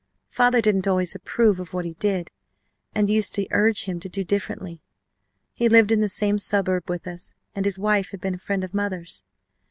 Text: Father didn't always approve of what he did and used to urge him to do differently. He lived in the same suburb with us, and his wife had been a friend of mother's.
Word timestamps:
Father 0.29 0.61
didn't 0.61 0.87
always 0.87 1.13
approve 1.13 1.59
of 1.59 1.75
what 1.75 1.85
he 1.85 1.93
did 1.93 2.31
and 2.95 3.07
used 3.07 3.35
to 3.35 3.45
urge 3.51 3.83
him 3.83 3.99
to 3.99 4.09
do 4.09 4.23
differently. 4.23 4.81
He 5.53 5.69
lived 5.69 5.91
in 5.91 6.01
the 6.01 6.09
same 6.09 6.39
suburb 6.39 6.89
with 6.89 7.05
us, 7.05 7.33
and 7.53 7.65
his 7.65 7.77
wife 7.77 8.09
had 8.09 8.19
been 8.19 8.33
a 8.33 8.39
friend 8.39 8.63
of 8.63 8.73
mother's. 8.73 9.23